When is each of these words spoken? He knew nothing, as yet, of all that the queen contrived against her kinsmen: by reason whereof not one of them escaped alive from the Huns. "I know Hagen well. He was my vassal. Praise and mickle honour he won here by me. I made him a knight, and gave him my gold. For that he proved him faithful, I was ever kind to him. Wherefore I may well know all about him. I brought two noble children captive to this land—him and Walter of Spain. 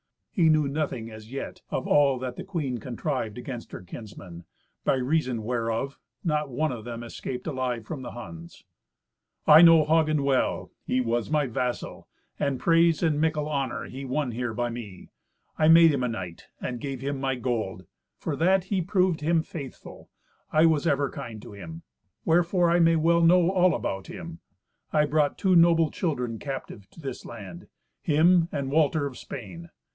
He 0.31 0.49
knew 0.49 0.67
nothing, 0.67 1.11
as 1.11 1.31
yet, 1.31 1.61
of 1.69 1.85
all 1.85 2.17
that 2.17 2.35
the 2.35 2.43
queen 2.43 2.79
contrived 2.79 3.37
against 3.37 3.71
her 3.71 3.81
kinsmen: 3.83 4.45
by 4.83 4.95
reason 4.95 5.43
whereof 5.43 5.99
not 6.23 6.49
one 6.49 6.71
of 6.71 6.85
them 6.85 7.03
escaped 7.03 7.45
alive 7.45 7.85
from 7.85 8.01
the 8.01 8.11
Huns. 8.11 8.63
"I 9.45 9.61
know 9.61 9.85
Hagen 9.85 10.23
well. 10.23 10.71
He 10.87 11.01
was 11.01 11.29
my 11.29 11.45
vassal. 11.45 12.07
Praise 12.57 13.03
and 13.03 13.21
mickle 13.21 13.47
honour 13.47 13.83
he 13.85 14.03
won 14.03 14.31
here 14.31 14.55
by 14.55 14.71
me. 14.71 15.09
I 15.59 15.67
made 15.67 15.91
him 15.91 16.01
a 16.03 16.07
knight, 16.07 16.47
and 16.59 16.79
gave 16.81 17.01
him 17.01 17.19
my 17.19 17.35
gold. 17.35 17.85
For 18.17 18.35
that 18.35 18.63
he 18.63 18.81
proved 18.81 19.21
him 19.21 19.43
faithful, 19.43 20.09
I 20.51 20.65
was 20.65 20.87
ever 20.87 21.11
kind 21.11 21.39
to 21.43 21.51
him. 21.53 21.83
Wherefore 22.25 22.71
I 22.71 22.79
may 22.79 22.95
well 22.95 23.21
know 23.21 23.51
all 23.51 23.75
about 23.75 24.07
him. 24.07 24.39
I 24.91 25.05
brought 25.05 25.37
two 25.37 25.55
noble 25.55 25.91
children 25.91 26.39
captive 26.39 26.89
to 26.89 26.99
this 27.01 27.23
land—him 27.23 28.49
and 28.51 28.71
Walter 28.71 29.05
of 29.05 29.15
Spain. 29.15 29.69